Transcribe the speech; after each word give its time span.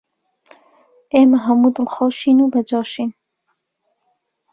ئێمە 1.13 1.39
هەموو 1.45 1.73
دڵخۆشین 1.75 2.37
و 2.41 2.51
بەجۆشین 2.53 3.11